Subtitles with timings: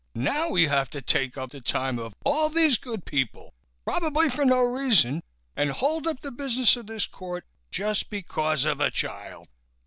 [0.15, 3.53] Now we have to take up the time of all these good people,
[3.83, 5.21] probably for no reason,
[5.55, 9.47] and hold up the business of this court, just because of a child.